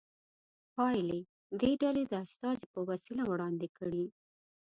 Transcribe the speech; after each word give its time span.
پایلې 0.75 1.19
دې 1.59 1.71
ډلې 1.81 2.03
د 2.07 2.13
استازي 2.25 2.65
په 2.73 2.79
وسیله 2.89 3.23
وړاندې 3.27 3.67
کړي. 3.77 4.05